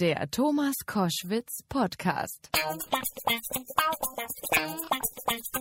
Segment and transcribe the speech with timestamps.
[0.00, 2.50] Der Thomas Koschwitz Podcast.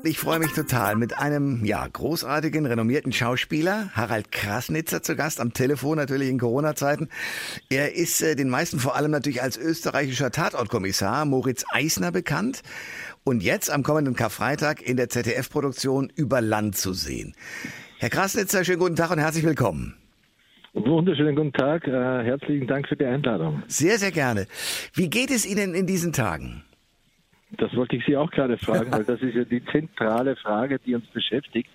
[0.03, 5.53] Ich freue mich total mit einem ja großartigen, renommierten Schauspieler, Harald Krasnitzer zu Gast am
[5.53, 7.09] Telefon natürlich in Corona-Zeiten.
[7.71, 12.61] Er ist äh, den meisten vor allem natürlich als österreichischer Tatortkommissar Moritz Eisner bekannt
[13.23, 17.35] und jetzt am kommenden Karfreitag in der ZDF-Produktion Über Land zu sehen.
[17.97, 19.97] Herr Krasnitzer, schönen guten Tag und herzlich willkommen.
[20.85, 21.87] Wunderschönen guten Tag.
[21.87, 23.63] Äh, herzlichen Dank für die Einladung.
[23.67, 24.45] Sehr, sehr gerne.
[24.93, 26.63] Wie geht es Ihnen in diesen Tagen?
[27.57, 30.93] Das wollte ich Sie auch gerade fragen, weil das ist ja die zentrale Frage, die
[30.93, 31.69] uns beschäftigt.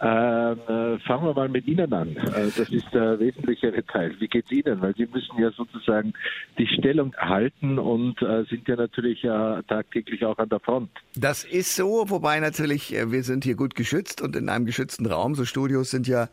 [0.00, 2.16] Ähm, äh, fangen wir mal mit Ihnen an.
[2.16, 4.14] Äh, das ist der wesentlichere Teil.
[4.20, 4.80] Wie geht es Ihnen?
[4.80, 6.12] Weil Sie müssen ja sozusagen
[6.56, 10.90] die Stellung halten und äh, sind ja natürlich äh, tagtäglich auch an der Front.
[11.16, 15.06] Das ist so, wobei natürlich äh, wir sind hier gut geschützt und in einem geschützten
[15.06, 15.34] Raum.
[15.34, 16.28] So Studios sind ja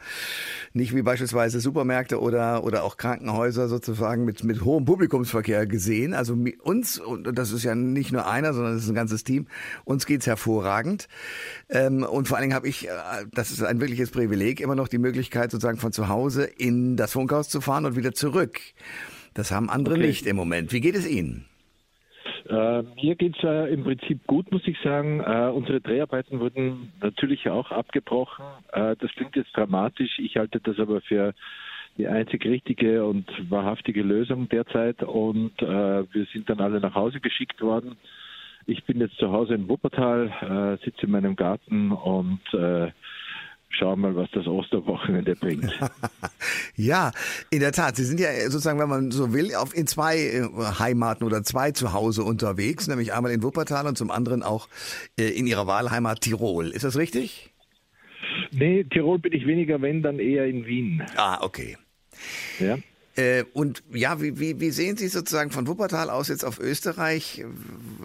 [0.73, 6.13] nicht wie beispielsweise Supermärkte oder oder auch Krankenhäuser sozusagen mit mit hohem Publikumsverkehr gesehen.
[6.13, 9.47] Also uns und das ist ja nicht nur einer, sondern es ist ein ganzes Team.
[9.85, 11.07] Uns geht's hervorragend
[11.69, 12.91] ähm, und vor allen Dingen habe ich, äh,
[13.33, 17.13] das ist ein wirkliches Privileg, immer noch die Möglichkeit sozusagen von zu Hause in das
[17.13, 18.59] Funkhaus zu fahren und wieder zurück.
[19.33, 20.07] Das haben andere Okay.
[20.07, 20.71] nicht im Moment.
[20.71, 21.45] Wie geht es Ihnen?
[22.47, 25.19] Äh, mir geht's äh, im Prinzip gut, muss ich sagen.
[25.19, 28.45] Äh, unsere Dreharbeiten wurden natürlich auch abgebrochen.
[28.71, 30.19] Äh, das klingt jetzt dramatisch.
[30.19, 31.33] Ich halte das aber für
[31.97, 35.01] die einzig richtige und wahrhaftige Lösung derzeit.
[35.01, 35.65] Und äh,
[36.13, 37.97] wir sind dann alle nach Hause geschickt worden.
[38.67, 42.91] Ich bin jetzt zu Hause in Wuppertal, äh, sitze in meinem Garten und äh,
[43.69, 45.71] schaue mal, was das Osterwochenende bringt.
[46.77, 47.11] Ja,
[47.51, 47.95] in der Tat.
[47.95, 50.43] Sie sind ja sozusagen, wenn man so will, auf in zwei äh,
[50.77, 54.67] Heimaten oder zwei Zuhause unterwegs, nämlich einmal in Wuppertal und zum anderen auch
[55.17, 56.67] äh, in Ihrer Wahlheimat Tirol.
[56.67, 57.53] Ist das richtig?
[58.51, 61.03] nee, Tirol bin ich weniger, wenn, dann eher in Wien.
[61.15, 61.77] Ah, okay.
[62.59, 62.77] Ja.
[63.15, 67.45] Äh, und ja, wie, wie, wie sehen Sie sozusagen von Wuppertal aus jetzt auf Österreich?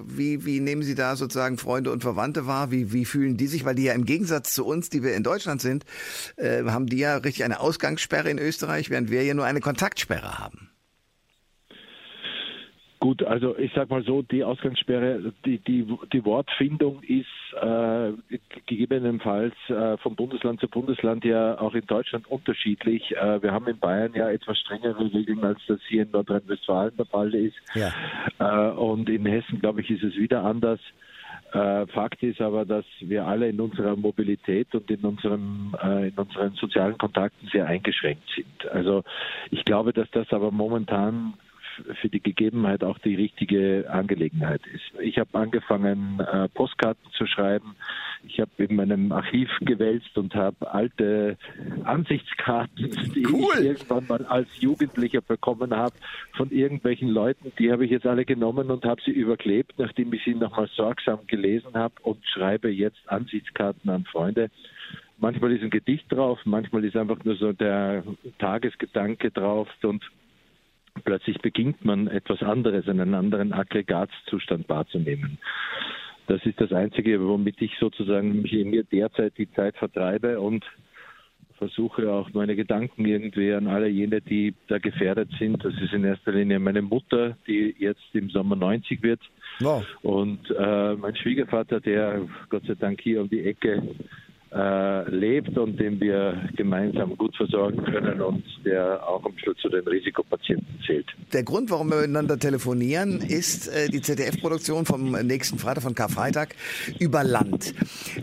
[0.06, 2.70] Wie, wie nehmen Sie da sozusagen Freunde und Verwandte wahr?
[2.70, 3.64] Wie, wie fühlen die sich?
[3.64, 5.84] Weil die ja im Gegensatz zu uns, die wir in Deutschland sind,
[6.36, 10.38] äh, haben die ja richtig eine Ausgangssperre in Österreich, während wir ja nur eine Kontaktsperre
[10.38, 10.70] haben.
[13.00, 17.26] Gut, also ich sag mal so, die Ausgangssperre, die, die, die Wortfindung ist
[17.58, 18.12] äh,
[18.66, 23.16] gegebenenfalls äh, vom Bundesland zu Bundesland ja auch in Deutschland unterschiedlich.
[23.16, 27.06] Äh, wir haben in Bayern ja etwas strengere Regeln, als das hier in Nordrhein-Westfalen der
[27.06, 27.56] Fall ist.
[27.74, 27.90] Ja.
[28.38, 30.78] Äh, und in Hessen, glaube ich, ist es wieder anders.
[31.52, 36.14] Äh, Fakt ist aber, dass wir alle in unserer Mobilität und in, unserem, äh, in
[36.16, 38.70] unseren sozialen Kontakten sehr eingeschränkt sind.
[38.70, 39.04] Also
[39.50, 41.32] ich glaube, dass das aber momentan
[42.00, 45.00] für die Gegebenheit auch die richtige Angelegenheit ist.
[45.00, 47.76] Ich habe angefangen, äh, Postkarten zu schreiben.
[48.26, 51.36] Ich habe in meinem Archiv gewälzt und habe alte
[51.84, 53.52] Ansichtskarten, die Cool.
[53.58, 55.94] ich irgendwann mal als Jugendlicher bekommen habe,
[56.36, 60.24] von irgendwelchen Leuten, die habe ich jetzt alle genommen und habe sie überklebt, nachdem ich
[60.24, 64.50] sie nochmal sorgsam gelesen habe und schreibe jetzt Ansichtskarten an Freunde.
[65.18, 68.02] Manchmal ist ein Gedicht drauf, manchmal ist einfach nur so der
[68.38, 70.02] Tagesgedanke drauf und
[71.00, 75.38] plötzlich beginnt man etwas anderes, einen anderen Aggregatzustand wahrzunehmen.
[76.26, 80.64] Das ist das Einzige, womit ich sozusagen in mir derzeit die Zeit vertreibe und
[81.60, 85.62] versuche auch meine Gedanken irgendwie an alle jene, die da gefährdet sind.
[85.62, 89.20] Das ist in erster Linie meine Mutter, die jetzt im Sommer 90 wird.
[89.60, 89.84] Wow.
[90.02, 93.82] Und äh, mein Schwiegervater, der Gott sei Dank hier um die Ecke
[94.52, 99.86] lebt und den wir gemeinsam gut versorgen können und der auch am Schluss zu den
[99.86, 101.06] Risikopatienten zählt.
[101.32, 106.56] Der Grund, warum wir miteinander telefonieren, ist äh, die ZDF-Produktion vom nächsten Freitag, von Karfreitag,
[106.98, 107.74] über Land.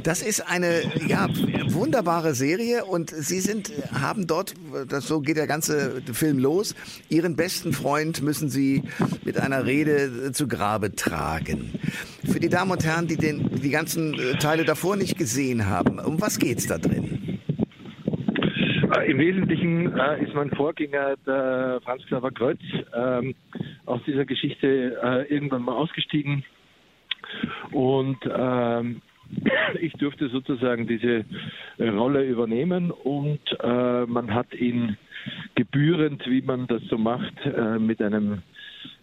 [0.04, 1.30] Das ist eine ja,
[1.70, 4.54] wunderbare Serie und Sie sind, haben dort,
[4.90, 6.76] das, so geht der ganze Film los,
[7.08, 8.84] Ihren besten Freund müssen Sie
[9.24, 11.80] mit einer Rede zu Grabe tragen.
[12.26, 16.00] Für die Damen und Herren, die den, die ganzen äh, Teile davor nicht gesehen haben,
[16.00, 17.40] um was geht's da drin?
[18.96, 22.60] Äh, Im Wesentlichen äh, ist mein Vorgänger, der Franz Xaver Kreuz,
[22.96, 23.36] ähm,
[23.86, 26.44] aus dieser Geschichte äh, irgendwann mal ausgestiegen.
[27.72, 29.02] Und ähm,
[29.82, 31.26] ich durfte sozusagen diese
[31.78, 34.98] äh, Rolle übernehmen und äh, man hat ihn
[35.56, 38.42] gebührend, wie man das so macht, äh, mit einem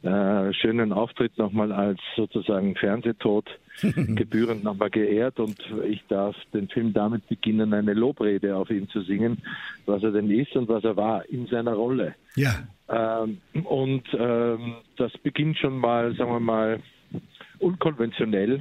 [0.03, 3.47] äh, schönen Auftritt nochmal als sozusagen Fernsehtod
[3.83, 5.57] gebührend nochmal geehrt und
[5.89, 9.39] ich darf den Film damit beginnen, eine Lobrede auf ihn zu singen,
[9.87, 12.15] was er denn ist und was er war in seiner Rolle.
[12.37, 12.65] Ja.
[12.89, 16.81] Ähm, und ähm, das beginnt schon mal, sagen wir mal,
[17.59, 18.61] unkonventionell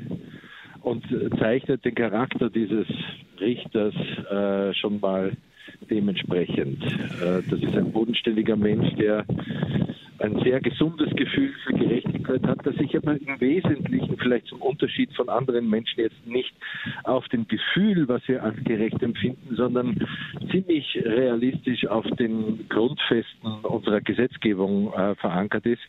[0.82, 1.04] und
[1.40, 2.88] zeichnet den Charakter dieses
[3.40, 3.94] Richters
[4.30, 5.36] äh, schon mal
[5.90, 6.84] dementsprechend.
[6.84, 9.26] Äh, das ist ein bodenständiger Mensch, der
[10.24, 15.14] ein sehr gesundes Gefühl für Gerechtigkeit hat, dass ich aber im Wesentlichen vielleicht zum Unterschied
[15.16, 16.54] von anderen Menschen jetzt nicht
[17.04, 20.00] auf dem Gefühl, was wir als gerecht empfinden, sondern
[20.50, 25.82] ziemlich realistisch auf den Grundfesten unserer Gesetzgebung äh, verankert ist.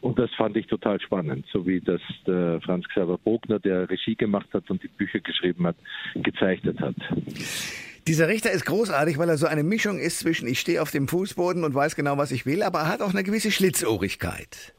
[0.00, 4.14] Und das fand ich total spannend, so wie das der Franz Xaver Bogner, der Regie
[4.14, 5.76] gemacht hat und die Bücher geschrieben hat,
[6.14, 6.96] gezeichnet hat.
[8.06, 11.08] Dieser Richter ist großartig, weil er so eine Mischung ist zwischen ich stehe auf dem
[11.08, 14.74] Fußboden und weiß genau, was ich will, aber er hat auch eine gewisse Schlitzohrigkeit.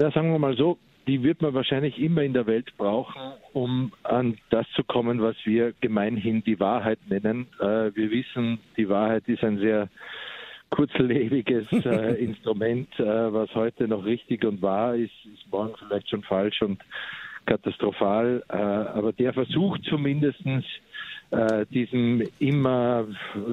[0.00, 3.20] Ja, sagen wir mal so, die wird man wahrscheinlich immer in der Welt brauchen,
[3.52, 7.46] um an das zu kommen, was wir gemeinhin die Wahrheit nennen.
[7.60, 9.88] Äh, wir wissen, die Wahrheit ist ein sehr
[10.70, 16.22] kurzlebiges äh, Instrument, äh, was heute noch richtig und wahr ist, ist morgen vielleicht schon
[16.22, 16.82] falsch und
[17.46, 18.42] katastrophal.
[18.48, 20.64] Äh, aber der versucht zumindestens
[21.30, 23.06] äh, diesem immer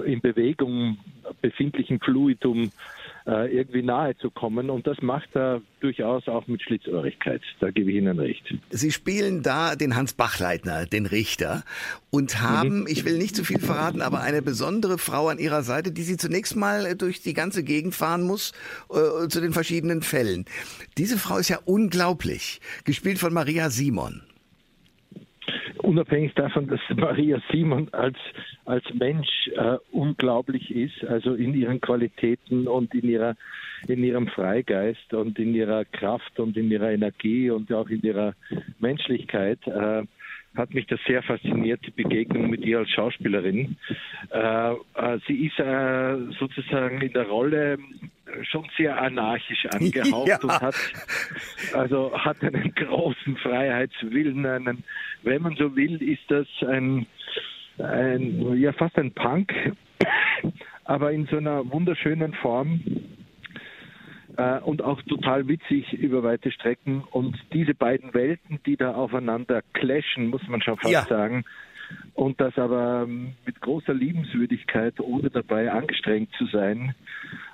[0.05, 0.97] in Bewegung
[1.41, 2.71] befindlichen Fluidum
[3.25, 4.69] äh, irgendwie nahe zu kommen.
[4.69, 7.41] Und das macht er durchaus auch mit Schlitzohrigkeit.
[7.59, 8.53] Da gebe ich Ihnen recht.
[8.69, 11.63] Sie spielen da den Hans Bachleitner, den Richter,
[12.09, 12.87] und haben, mhm.
[12.87, 16.17] ich will nicht zu viel verraten, aber eine besondere Frau an Ihrer Seite, die Sie
[16.17, 18.51] zunächst mal durch die ganze Gegend fahren muss
[18.89, 20.45] äh, zu den verschiedenen Fällen.
[20.97, 24.21] Diese Frau ist ja unglaublich, gespielt von Maria Simon
[25.83, 28.17] unabhängig davon, dass Maria Simon als,
[28.65, 33.35] als Mensch äh, unglaublich ist, also in ihren Qualitäten und in ihrer
[33.87, 38.33] in ihrem Freigeist und in ihrer Kraft und in ihrer Energie und auch in ihrer
[38.79, 39.59] Menschlichkeit.
[39.67, 40.03] Äh,
[40.55, 43.77] hat mich das sehr fasziniert, die Begegnung mit ihr als Schauspielerin.
[44.29, 47.77] Äh, äh, sie ist äh, sozusagen in der Rolle
[48.43, 50.39] schon sehr anarchisch angehaucht ja.
[50.41, 50.75] und hat
[51.73, 54.83] also hat einen großen Freiheitswillen, einen,
[55.23, 57.05] wenn man so will, ist das ein,
[57.79, 59.53] ein ja fast ein Punk,
[60.85, 62.81] aber in so einer wunderschönen Form
[64.37, 67.03] äh, und auch total witzig über weite Strecken.
[67.11, 71.03] Und diese beiden Welten, die da aufeinander clashen, muss man schon fast ja.
[71.03, 71.43] sagen,
[72.13, 76.95] und das aber mit großer Liebenswürdigkeit, ohne dabei angestrengt zu sein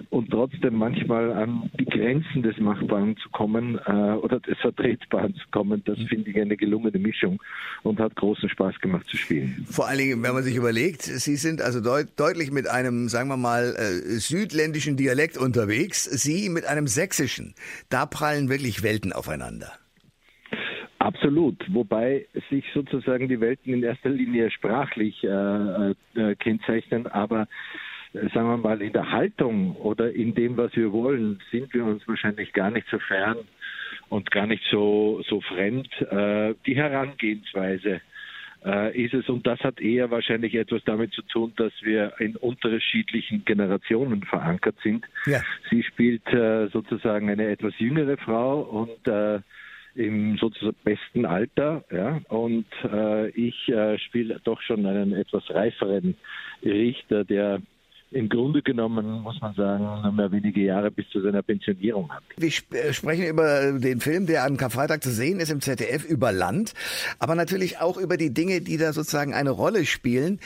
[0.09, 5.45] und trotzdem manchmal an die Grenzen des Machbaren zu kommen äh, oder des Vertretbaren zu
[5.51, 6.07] kommen, das mhm.
[6.07, 7.41] finde ich eine gelungene Mischung
[7.83, 9.65] und hat großen Spaß gemacht zu spielen.
[9.69, 13.29] Vor allen Dingen, wenn man sich überlegt, Sie sind also deut deutlich mit einem, sagen
[13.29, 17.53] wir mal, äh, südländischen Dialekt unterwegs, Sie mit einem sächsischen.
[17.89, 19.73] Da prallen wirklich Welten aufeinander.
[20.97, 27.45] Absolut, wobei sich sozusagen die Welten in erster Linie sprachlich äh, äh, kennzeichnen, aber äh,
[28.13, 32.07] sagen wir mal in der Haltung oder in dem, was wir wollen, sind wir uns
[32.07, 33.37] wahrscheinlich gar nicht so fern
[34.09, 35.89] und gar nicht so so fremd.
[36.01, 38.01] Äh, die Herangehensweise
[38.65, 42.35] äh, ist es und das hat eher wahrscheinlich etwas damit zu tun, dass wir in
[42.35, 45.05] unterschiedlichen Generationen verankert sind.
[45.25, 45.41] Ja.
[45.69, 49.39] Sie spielt äh, sozusagen eine etwas jüngere Frau und äh,
[49.95, 56.15] im sozusagen besten Alter, ja, und äh, ich äh, spiele doch schon einen etwas reiferen
[56.63, 57.61] Richter, der
[58.11, 62.23] im Grunde genommen, muss man sagen, nur mehr wenige Jahre bis zu seiner Pensionierung hat.
[62.37, 66.31] Wir äh, sprechen über den Film, der am Karfreitag zu sehen ist im ZDF, über
[66.31, 66.73] Land,
[67.19, 70.39] aber natürlich auch über die Dinge, die da sozusagen eine Rolle spielen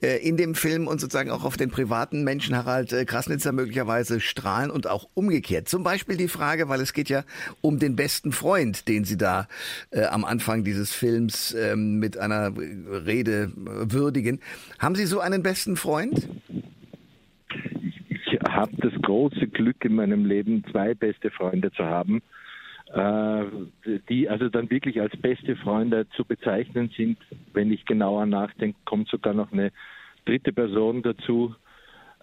[0.00, 4.20] äh, in dem Film und sozusagen auch auf den privaten Menschen Harald äh, Krasnitzer möglicherweise
[4.20, 5.68] strahlen und auch umgekehrt.
[5.68, 7.24] Zum Beispiel die Frage, weil es geht ja
[7.60, 9.48] um den besten Freund, den Sie da
[9.90, 14.38] äh, am Anfang dieses Films ähm, mit einer Rede würdigen.
[14.78, 16.28] Haben Sie so einen besten Freund?
[18.58, 22.22] Habe das große Glück in meinem Leben, zwei beste Freunde zu haben,
[22.92, 23.44] äh,
[24.08, 27.18] die also dann wirklich als beste Freunde zu bezeichnen sind.
[27.52, 29.70] Wenn ich genauer nachdenke, kommt sogar noch eine
[30.24, 31.54] dritte Person dazu.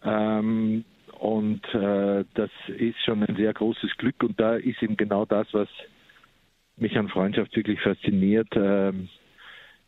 [0.04, 0.84] Ähm,
[1.20, 4.22] und äh, das ist schon ein sehr großes Glück.
[4.22, 5.70] Und da ist eben genau das, was
[6.78, 8.50] mich an Freundschaft wirklich fasziniert.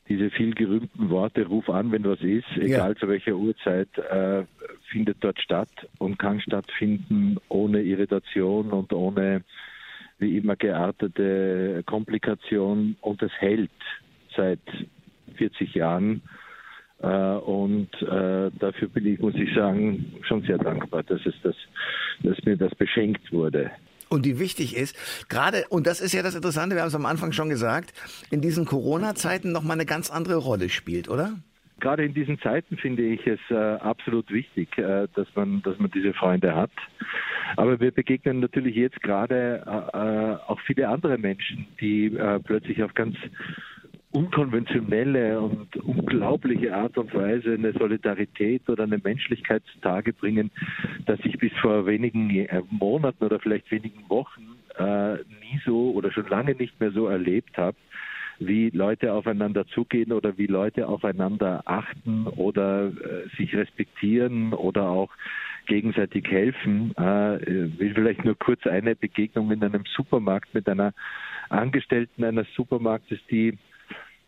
[0.10, 2.96] Diese viel gerühmten Worte, ruf an, wenn was ist, egal ja.
[2.96, 4.44] zu welcher Uhrzeit, äh,
[4.90, 9.44] findet dort statt und kann stattfinden ohne Irritation und ohne
[10.20, 13.70] wie immer geartete Komplikation und es hält
[14.36, 14.60] seit
[15.36, 16.22] 40 Jahren.
[17.02, 21.56] Äh, und äh, dafür bin ich, muss ich sagen, schon sehr dankbar, dass es das,
[22.24, 23.72] dass mir das beschenkt wurde
[24.10, 24.96] und die wichtig ist,
[25.30, 27.94] gerade, und das ist ja das Interessante, wir haben es am Anfang schon gesagt,
[28.32, 31.34] in diesen Corona-Zeiten nochmal eine ganz andere Rolle spielt, oder?
[31.80, 35.92] Gerade in diesen Zeiten finde ich es äh, absolut wichtig, äh, dass man, dass man
[35.92, 36.72] diese Freunde hat.
[37.56, 42.82] Aber wir begegnen natürlich jetzt gerade äh, äh auch viele andere Menschen, die äh, plötzlich
[42.82, 43.16] auf ganz
[44.12, 50.52] unkonventionelle und unglaubliche Art und Weise eine Solidarität oder eine Menschlichkeit zutage bringen,
[51.06, 56.12] dass ich bis vor wenigen äh, Monaten oder vielleicht wenigen Wochen äh, nie so oder
[56.12, 57.78] schon lange nicht mehr so erlebt habe
[58.40, 65.10] wie Leute aufeinander zugehen oder wie Leute aufeinander achten oder äh, sich respektieren oder auch
[65.66, 66.96] gegenseitig helfen.
[66.98, 67.02] Äh,
[67.80, 70.94] will vielleicht nur kurz eine Begegnung in einem Supermarkt mit einer
[71.50, 73.58] Angestellten eines Supermarktes, die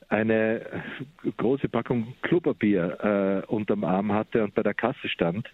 [0.10, 0.62] eine
[1.38, 5.48] große Packung Klopapier äh, unterm Arm hatte und bei der Kasse stand.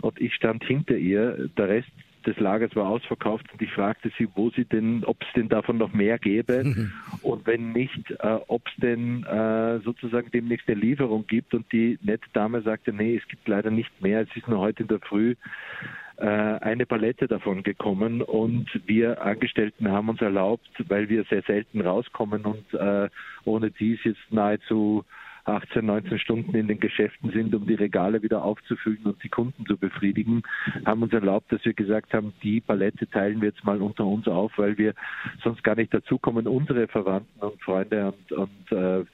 [0.00, 1.48] Und ich stand hinter ihr.
[1.56, 1.90] Der Rest
[2.26, 5.78] des Lagers war ausverkauft und ich fragte sie, wo sie denn, ob es denn davon
[5.78, 6.90] noch mehr gäbe
[7.22, 11.54] und wenn nicht, äh, ob es denn äh, sozusagen demnächst eine Lieferung gibt.
[11.54, 14.22] Und die nette Dame sagte, nee, es gibt leider nicht mehr.
[14.22, 15.34] Es ist nur heute in der Früh
[16.26, 22.44] eine Palette davon gekommen und wir Angestellten haben uns erlaubt, weil wir sehr selten rauskommen
[22.44, 23.08] und äh,
[23.44, 25.04] ohne dies jetzt nahezu
[25.44, 29.66] 18, 19 Stunden in den Geschäften sind, um die Regale wieder aufzufüllen und die Kunden
[29.66, 30.42] zu befriedigen,
[30.86, 34.28] haben uns erlaubt, dass wir gesagt haben, die Palette teilen wir jetzt mal unter uns
[34.28, 34.94] auf, weil wir
[35.42, 39.04] sonst gar nicht dazukommen, unsere Verwandten und Freunde und, und äh,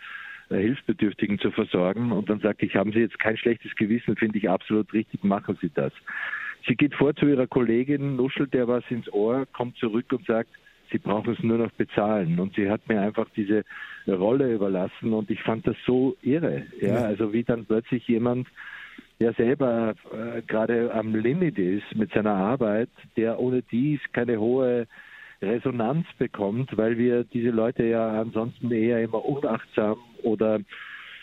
[0.50, 2.12] Hilfsbedürftigen zu versorgen.
[2.12, 5.58] Und dann sagte ich, haben Sie jetzt kein schlechtes Gewissen, finde ich absolut richtig, machen
[5.60, 5.92] Sie das.
[6.68, 10.50] Sie geht vor zu ihrer Kollegin, nuschelt der was ins Ohr, kommt zurück und sagt,
[10.92, 12.38] sie brauchen es nur noch bezahlen.
[12.38, 13.64] Und sie hat mir einfach diese
[14.06, 16.66] Rolle überlassen und ich fand das so irre.
[16.80, 18.46] Ja, also wie dann plötzlich jemand,
[19.18, 24.86] der selber äh, gerade am Limit ist mit seiner Arbeit, der ohne dies keine hohe
[25.40, 30.60] Resonanz bekommt, weil wir diese Leute ja ansonsten eher immer unachtsam oder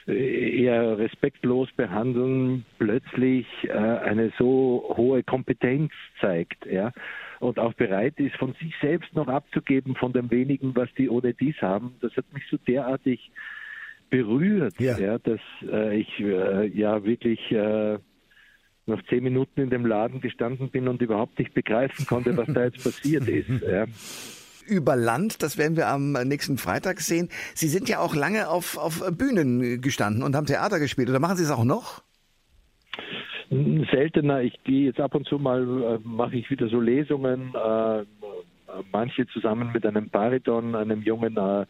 [0.08, 6.92] eher respektlos behandeln, plötzlich äh, eine so hohe Kompetenz zeigt, ja,
[7.40, 11.34] und auch bereit ist, von sich selbst noch abzugeben, von dem wenigen, was die ohne
[11.34, 11.96] dies haben.
[12.02, 13.32] Das hat mich so derartig
[14.10, 17.98] berührt, ja, ja dass äh, ich äh, ja wirklich äh,
[18.86, 22.66] nach zehn Minuten in dem Laden gestanden bin und überhaupt nicht begreifen konnte, was da
[22.66, 23.50] jetzt passiert ist.
[23.64, 23.86] Ja
[24.68, 25.42] über Land.
[25.44, 27.30] Das werden wir am nächsten Freitag sehen.
[27.54, 31.10] Sie sind ja auch lange auf, auf Bühnen gestanden und haben Theater gespielt.
[31.10, 32.02] Oder machen Sie es auch noch?
[33.50, 34.42] Seltener.
[34.42, 37.54] Ich gehe jetzt ab und zu mal, äh, mache ich wieder so Lesungen.
[37.54, 38.04] Äh,
[38.92, 41.66] manche zusammen mit einem Bariton, einem Jungen äh,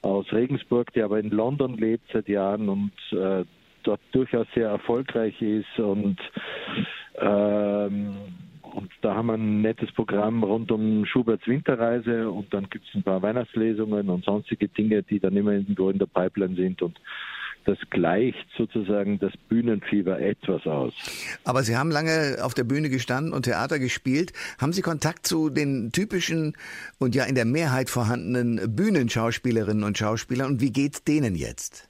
[0.00, 2.92] aus Regensburg, der aber in London lebt seit Jahren und
[3.84, 6.18] dort durchaus sehr erfolgreich ist und
[7.20, 8.14] ähm,
[8.74, 12.94] und da haben wir ein nettes Programm rund um Schuberts Winterreise und dann gibt es
[12.94, 16.98] ein paar Weihnachtslesungen und sonstige Dinge, die dann immer in der Pipeline sind und
[17.64, 20.94] das gleicht sozusagen das Bühnenfieber etwas aus.
[21.44, 24.32] Aber Sie haben lange auf der Bühne gestanden und Theater gespielt.
[24.60, 26.56] Haben Sie Kontakt zu den typischen
[26.98, 31.88] und ja in der Mehrheit vorhandenen Bühnenschauspielerinnen und Schauspielern und wie geht's denen jetzt?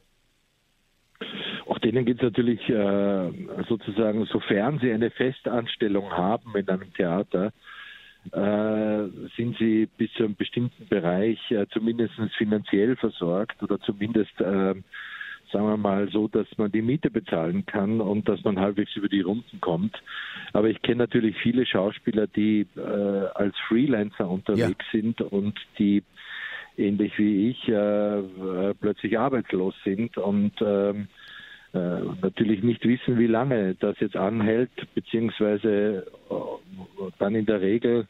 [1.92, 3.30] Denen geht es natürlich äh,
[3.68, 7.52] sozusagen, sofern sie eine Festanstellung haben in einem Theater,
[8.30, 14.74] äh, sind sie bis zu einem bestimmten Bereich äh, zumindest finanziell versorgt oder zumindest, äh,
[15.52, 19.08] sagen wir mal, so, dass man die Miete bezahlen kann und dass man halbwegs über
[19.08, 20.00] die Runden kommt.
[20.52, 25.00] Aber ich kenne natürlich viele Schauspieler, die äh, als Freelancer unterwegs ja.
[25.00, 26.02] sind und die
[26.78, 30.94] ähnlich wie ich äh, äh plötzlich arbeitslos sind und äh,
[31.72, 38.06] natürlich nicht wissen, wie lange das jetzt anhält, beziehungsweise äh, dann in der Regel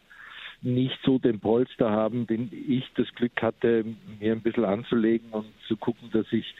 [0.62, 3.84] nicht so den Polster haben, den ich das Glück hatte,
[4.20, 6.54] mir ein bisschen anzulegen und zu gucken, dass ich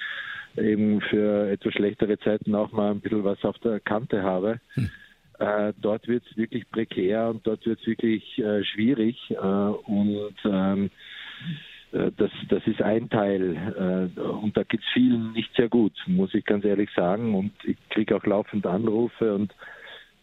[0.57, 4.61] eben für etwas schlechtere Zeiten auch mal ein bisschen was auf der Kante habe.
[4.75, 4.91] Hm.
[5.39, 9.17] Äh, dort wird es wirklich prekär und dort wird es wirklich äh, schwierig.
[9.31, 15.33] Äh, und ähm, äh, das, das ist ein Teil äh, und da geht es vielen
[15.33, 17.35] nicht sehr gut, muss ich ganz ehrlich sagen.
[17.35, 19.55] Und ich kriege auch laufend Anrufe und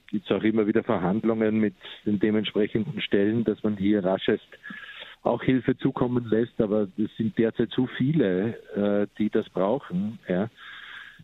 [0.08, 4.48] gibt es auch immer wieder Verhandlungen mit den dementsprechenden Stellen, dass man hier raschest
[5.22, 6.60] auch Hilfe zukommen lässt.
[6.60, 10.18] Aber es sind derzeit zu viele, äh, die das brauchen.
[10.28, 10.50] Ja.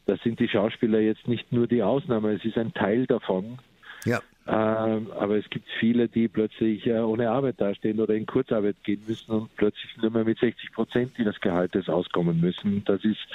[0.06, 3.58] Das sind die Schauspieler jetzt nicht nur die Ausnahme, es ist ein Teil davon.
[4.06, 4.22] Ja.
[4.48, 9.02] Ähm, aber es gibt viele, die plötzlich äh, ohne Arbeit dastehen oder in Kurzarbeit gehen
[9.08, 12.84] müssen und plötzlich nur mehr mit 60 Prozent ihres Gehaltes auskommen müssen.
[12.86, 13.26] Das ist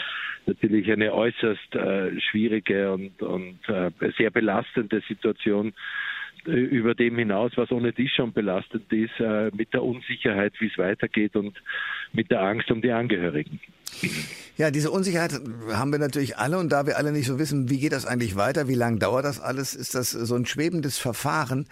[0.46, 5.72] natürlich eine äußerst äh, schwierige und, und äh, sehr belastende Situation
[6.46, 9.12] über dem hinaus, was ohne dies schon belastend ist,
[9.52, 11.54] mit der Unsicherheit, wie es weitergeht und
[12.14, 13.60] mit der Angst um die Angehörigen.
[14.60, 15.40] Ja, diese Unsicherheit
[15.72, 18.36] haben wir natürlich alle und da wir alle nicht so wissen, wie geht das eigentlich
[18.36, 21.66] weiter, wie lange dauert das alles, ist das so ein schwebendes Verfahren.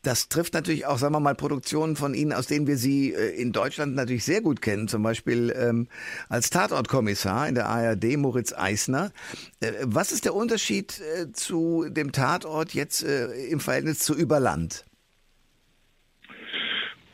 [0.00, 3.38] Das trifft natürlich auch, sagen wir mal, Produktionen von Ihnen, aus denen wir Sie äh,
[3.38, 5.88] in Deutschland natürlich sehr gut kennen, zum Beispiel ähm,
[6.30, 9.12] als Tatortkommissar in der ARD Moritz Eisner.
[9.60, 14.86] Äh, was ist der Unterschied äh, zu dem Tatort jetzt äh, im Verhältnis zu Überland?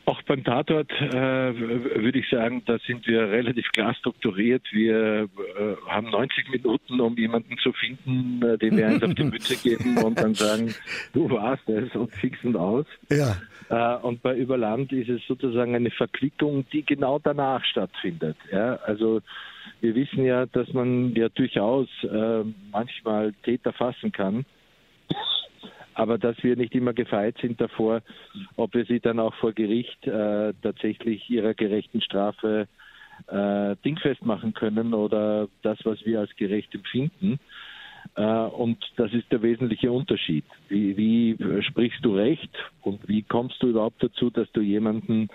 [0.09, 4.63] Auch beim Tatort äh, würde ich sagen, da sind wir relativ klar strukturiert.
[4.71, 9.23] Wir äh, haben 90 Minuten, um jemanden zu finden, äh, den wir eins auf die
[9.23, 10.73] Mütze geben und dann sagen,
[11.13, 12.87] du warst es und fixen aus.
[13.11, 13.37] Ja.
[13.69, 18.37] Äh, und bei Überland ist es sozusagen eine Verquickung, die genau danach stattfindet.
[18.51, 18.77] Ja?
[18.77, 19.21] Also
[19.79, 24.43] wir wissen ja, dass man ja durchaus äh, manchmal Täter fassen kann
[25.99, 28.01] aber dass wir nicht immer gefeit sind davor,
[28.55, 32.69] ob wir sie dann auch vor Gericht äh, tatsächlich ihrer gerechten Strafe
[33.27, 37.37] äh, dingfest machen können oder das, was wir als gerecht empfinden.
[38.15, 40.45] Äh, und das ist der wesentliche Unterschied.
[40.69, 45.27] Wie, wie, sprichst du Recht und wie kommst du überhaupt dazu, dass du jemanden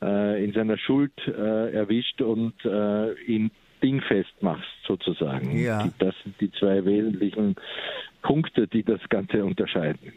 [0.00, 3.50] äh, in seiner Schuld äh, erwischt und äh, ihn
[3.82, 5.58] dingfest machst, sozusagen.
[5.58, 5.88] Ja.
[5.98, 7.56] Das sind die zwei wesentlichen
[8.22, 10.12] Punkte, die das Ganze unterscheiden.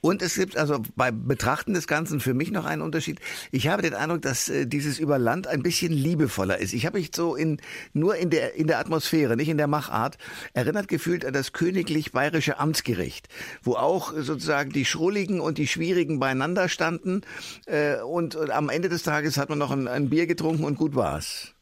[0.00, 3.20] Und es gibt also beim Betrachten des Ganzen für mich noch einen Unterschied.
[3.52, 6.72] Ich habe den Eindruck, dass äh, dieses über Land ein bisschen liebevoller ist.
[6.72, 7.58] Ich habe mich so in,
[7.92, 10.18] nur in der, in der Atmosphäre, nicht in der Machart,
[10.52, 13.28] erinnert gefühlt an das königlich bayerische Amtsgericht,
[13.62, 17.22] wo auch sozusagen die Schrulligen und die Schwierigen beieinander standen.
[17.66, 20.76] Äh, und, und am Ende des Tages hat man noch ein, ein Bier getrunken und
[20.76, 21.53] gut war's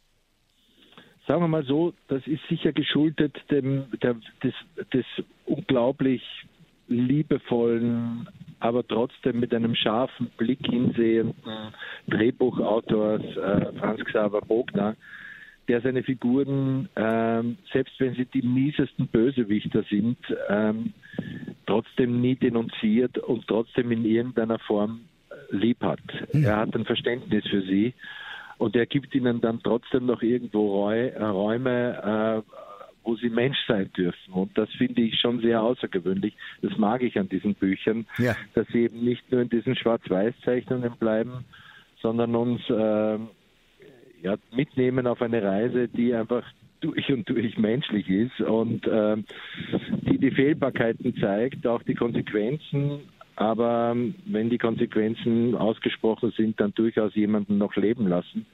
[1.32, 4.52] sagen wir mal so, das ist sicher geschuldet dem, der, des,
[4.92, 5.06] des
[5.46, 6.22] unglaublich
[6.88, 8.28] liebevollen,
[8.60, 11.72] aber trotzdem mit einem scharfen Blick hinsehenden
[12.06, 14.94] Drehbuchautors äh, Franz Xaver Bogner,
[15.68, 20.18] der seine Figuren, ähm, selbst wenn sie die miesesten Bösewichter sind,
[20.50, 20.92] ähm,
[21.64, 25.00] trotzdem nie denunziert und trotzdem in irgendeiner Form
[25.48, 26.00] lieb hat.
[26.34, 27.94] Er hat ein Verständnis für sie
[28.58, 32.52] und er gibt ihnen dann trotzdem noch irgendwo äh, Räume, äh,
[33.04, 34.32] wo sie Mensch sein dürfen.
[34.32, 36.34] Und das finde ich schon sehr außergewöhnlich.
[36.62, 38.36] Das mag ich an diesen Büchern, ja.
[38.54, 41.44] dass sie eben nicht nur in diesen Schwarz-Weiß-Zeichnungen bleiben,
[42.00, 43.18] sondern uns äh,
[44.22, 46.44] ja, mitnehmen auf eine Reise, die einfach
[46.80, 49.16] durch und durch menschlich ist und äh,
[50.02, 53.00] die die Fehlbarkeiten zeigt, auch die Konsequenzen,
[53.36, 58.46] aber ähm, wenn die Konsequenzen ausgesprochen sind, dann durchaus jemanden noch leben lassen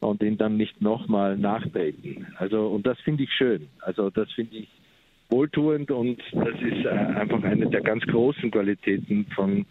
[0.00, 2.26] und ihn dann nicht nochmal nachtreten.
[2.38, 3.68] Also, und das finde ich schön.
[3.80, 4.68] Also, das finde ich
[5.32, 9.64] wohltuend und das ist äh, einfach eine der ganz großen Qualitäten von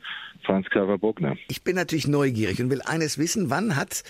[0.43, 1.37] Franz Xaver Bogner.
[1.49, 4.03] Ich bin natürlich neugierig und will eines wissen, wann hat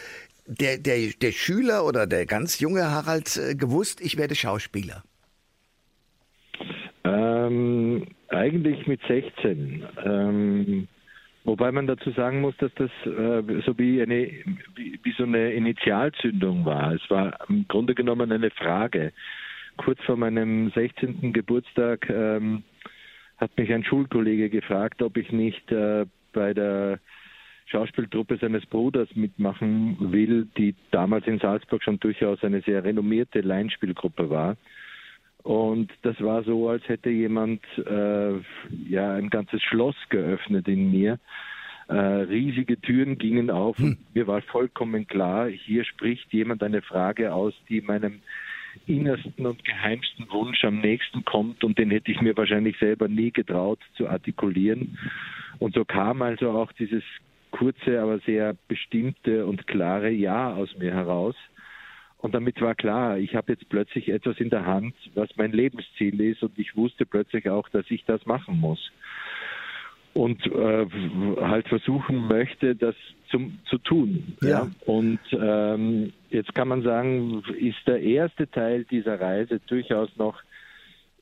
[0.48, 5.04] der, der, der Schüler oder der ganz junge Harald äh, gewusst, ich werde Schauspieler?
[7.04, 9.84] Ähm, eigentlich mit 16.
[10.04, 10.88] Ähm,
[11.44, 14.32] wobei man dazu sagen muss, dass das äh, so wie eine
[14.76, 16.94] wie, wie, so eine Initialzündung war.
[16.94, 19.12] Es war im Grunde genommen eine Frage.
[19.78, 21.34] Kurz vor meinem 16.
[21.34, 22.64] Geburtstag ähm,
[23.38, 27.00] hat mich ein Schulkollege gefragt, ob ich nicht äh, bei der
[27.66, 34.30] Schauspieltruppe seines Bruders mitmachen will, die damals in Salzburg schon durchaus eine sehr renommierte Laienspielgruppe
[34.30, 34.58] war.
[35.44, 38.34] Und das war so, als hätte jemand äh,
[38.88, 41.20] ja ein ganzes Schloss geöffnet in mir.
[41.88, 43.86] Äh, riesige Türen gingen auf hm.
[43.86, 48.22] und mir war vollkommen klar, hier spricht jemand eine Frage aus, die meinem
[48.88, 53.32] innersten und geheimsten Wunsch am nächsten kommt und den hätte ich mir wahrscheinlich selber nie
[53.32, 54.98] getraut zu artikulieren.
[55.60, 57.04] Und so kam also auch dieses
[57.52, 61.36] kurze, aber sehr bestimmte und klare Ja aus mir heraus.
[62.22, 66.22] Und damit war klar, ich habe jetzt plötzlich etwas in der Hand, was mein Lebensziel
[66.22, 68.92] ist und ich wusste plötzlich auch, dass ich das machen muss.
[70.14, 70.86] Und äh,
[71.42, 72.96] halt versuchen möchte, das
[73.30, 74.38] zum, zu tun.
[74.42, 74.50] Ja.
[74.50, 74.72] ja.
[74.86, 80.44] Und ähm, jetzt kann man sagen, ist der erste Teil dieser Reise durchaus noch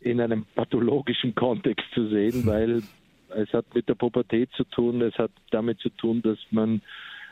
[0.02, 2.82] in einem pathologischen Kontext zu sehen, weil
[3.30, 6.82] es hat mit der Pubertät zu tun, es hat damit zu tun, dass man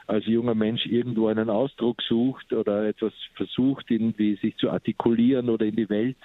[0.07, 5.65] als junger Mensch irgendwo einen Ausdruck sucht oder etwas versucht, irgendwie sich zu artikulieren oder
[5.65, 6.17] in die Welt,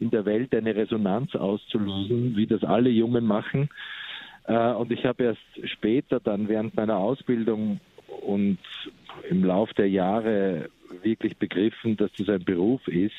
[0.00, 3.70] in der Welt eine Resonanz auszulösen, wie das alle Jungen machen.
[4.44, 7.80] Äh, und ich habe erst später dann während meiner Ausbildung
[8.26, 8.58] und
[9.30, 10.68] im Lauf der Jahre
[11.02, 13.14] wirklich begriffen, dass das ein Beruf ist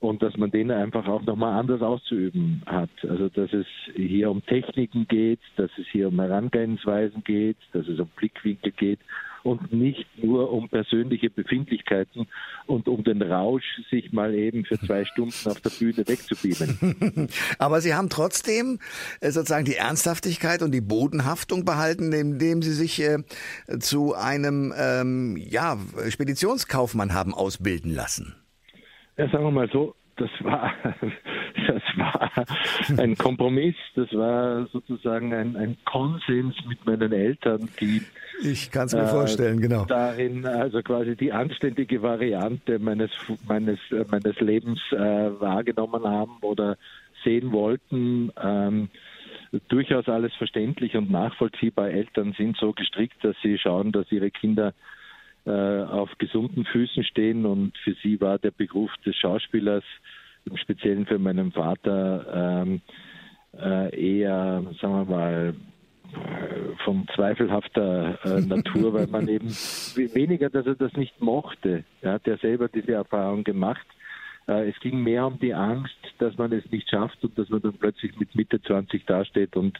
[0.00, 2.90] und dass man den einfach auch nochmal anders auszuüben hat.
[3.02, 7.98] Also dass es hier um Techniken geht, dass es hier um Herangehensweisen geht, dass es
[7.98, 9.00] um Blickwinkel geht
[9.42, 12.28] und nicht nur um persönliche Befindlichkeiten
[12.66, 17.28] und um den Rausch, sich mal eben für zwei Stunden auf der Bühne wegzubeamen.
[17.58, 18.78] Aber Sie haben trotzdem
[19.20, 23.18] äh, sozusagen die Ernsthaftigkeit und die Bodenhaftung behalten, indem Sie sich äh,
[23.80, 28.36] zu einem ähm, ja, Speditionskaufmann haben ausbilden lassen.
[29.18, 30.72] Ja, sagen wir mal so, das war,
[31.66, 32.30] das war
[32.98, 38.02] ein Kompromiss, das war sozusagen ein, ein Konsens mit meinen Eltern, die
[38.40, 39.84] ich kann es mir äh, vorstellen, genau.
[39.86, 43.10] Darin also quasi die anständige Variante meines
[43.48, 46.76] meines meines Lebens äh, wahrgenommen haben oder
[47.24, 48.30] sehen wollten.
[48.40, 48.88] Ähm,
[49.68, 51.90] durchaus alles verständlich und nachvollziehbar.
[51.90, 54.72] Eltern sind so gestrickt, dass sie schauen, dass ihre Kinder
[55.50, 59.84] auf gesunden Füßen stehen und für sie war der Beruf des Schauspielers,
[60.44, 62.80] im Speziellen für meinen Vater, ähm,
[63.58, 65.54] äh, eher, sagen wir mal,
[66.84, 71.84] von zweifelhafter äh, Natur, weil man eben weniger, dass er das nicht mochte.
[72.00, 73.86] Er hat ja selber diese Erfahrung gemacht.
[74.48, 77.60] Äh, es ging mehr um die Angst, dass man es nicht schafft und dass man
[77.62, 79.78] dann plötzlich mit Mitte 20 dasteht und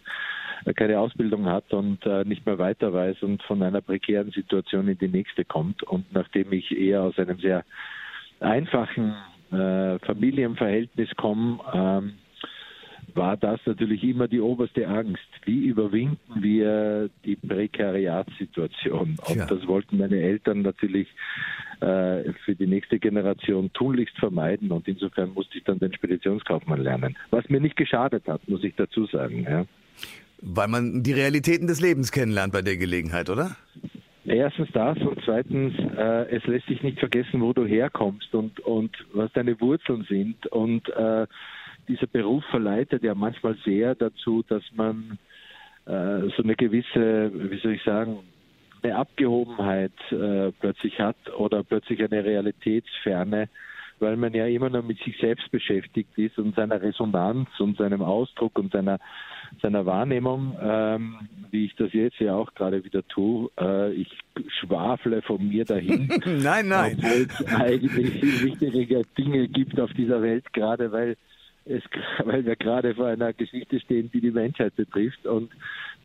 [0.64, 4.88] äh, keine Ausbildung hat und äh, nicht mehr weiter weiß und von einer prekären Situation
[4.88, 5.82] in die nächste kommt.
[5.82, 7.64] Und nachdem ich eher aus einem sehr
[8.40, 9.16] einfachen
[9.50, 12.12] Familienverhältnis komme, ähm,
[13.14, 15.26] war das natürlich immer die oberste Angst.
[15.46, 19.16] Wie überwinden wir die Prekariatssituation?
[19.26, 19.46] Und ja.
[19.46, 21.08] das wollten meine Eltern natürlich
[21.80, 24.72] äh, für die nächste Generation tunlichst vermeiden.
[24.72, 27.16] Und insofern musste ich dann den Speditionskaufmann lernen.
[27.30, 29.46] Was mir nicht geschadet hat, muss ich dazu sagen.
[29.48, 29.64] Ja.
[30.40, 33.56] Weil man die Realitäten des Lebens kennenlernt bei der Gelegenheit, oder?
[34.24, 38.94] Erstens das und zweitens, äh, es lässt sich nicht vergessen, wo du herkommst und, und
[39.14, 40.46] was deine Wurzeln sind.
[40.48, 41.26] Und äh,
[41.88, 45.18] dieser Beruf verleitet ja manchmal sehr dazu, dass man
[45.86, 48.18] äh, so eine gewisse, wie soll ich sagen,
[48.82, 53.48] eine Abgehobenheit äh, plötzlich hat oder plötzlich eine Realitätsferne,
[54.00, 58.02] weil man ja immer noch mit sich selbst beschäftigt ist und seiner Resonanz und seinem
[58.02, 58.98] Ausdruck und seiner
[59.62, 63.50] seiner Wahrnehmung, ähm, wie ich das jetzt ja auch gerade wieder tue.
[63.58, 64.08] Äh, ich
[64.60, 66.08] schwafle von mir dahin.
[66.24, 66.98] nein, nein.
[66.98, 71.16] Obwohl es eigentlich viel wichtigere Dinge gibt auf dieser Welt, gerade weil
[71.64, 71.82] es,
[72.24, 75.26] weil wir gerade vor einer Geschichte stehen, die die Menschheit betrifft.
[75.26, 75.50] Und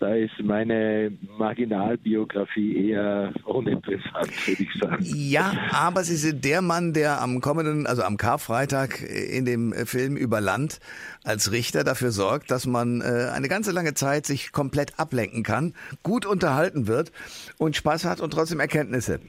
[0.04, 4.98] da ist meine Marginalbiografie eher uninteressant, würde ich sagen.
[5.02, 10.18] Ja, aber Sie sind der Mann, der am kommenden, also am Karfreitag in dem Film
[10.18, 10.82] über Land
[11.24, 15.74] als Richter dafür sorgt, dass man äh, eine ganze lange Zeit sich komplett ablenken kann,
[16.04, 17.14] gut unterhalten wird
[17.58, 19.22] und Spaß hat und trotzdem Erkenntnisse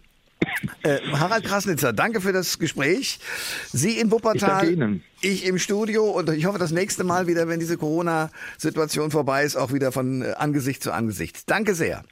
[0.82, 3.18] äh, Harald Krasnitzer, danke für das Gespräch.
[3.66, 4.68] Sie in Wuppertal,
[5.22, 9.44] ich, ich, im Studio und ich hoffe das nächste Mal wieder, wenn diese Corona-Situation vorbei
[9.44, 11.50] ist, auch wieder von äh, Angesicht zu Angesicht.
[11.50, 12.04] Danke sehr.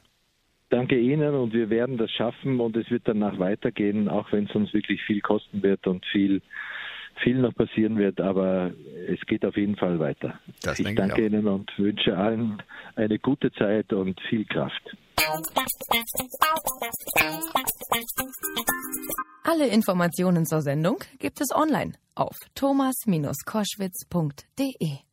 [0.71, 4.55] Danke Ihnen und wir werden das schaffen und es wird danach weitergehen, auch wenn es
[4.55, 6.41] uns wirklich viel kosten wird und viel,
[7.23, 8.73] viel noch passieren wird, aber
[9.09, 10.39] es geht auf jeden Fall weiter.
[10.63, 12.63] Das ich danke ich Ihnen und wünsche allen
[12.97, 14.97] eine gute Zeit und viel Kraft.
[19.45, 25.12] Alle Informationen zur Sendung gibt es online auf thomas-koschwitz.de.